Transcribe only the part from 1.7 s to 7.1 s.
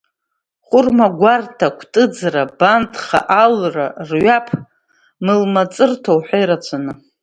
Кәтыӡра, Бандха, Алра, Рҩаԥ, мылмыҵырҭа уҳәа ирацәаны.